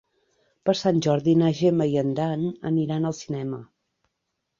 Per 0.69 0.73
Sant 0.77 1.01
Jordi 1.05 1.35
na 1.41 1.51
Gemma 1.59 1.87
i 1.91 1.99
en 2.03 2.09
Dan 2.21 2.47
aniran 2.71 3.05
al 3.11 3.15
cinema. 3.19 3.61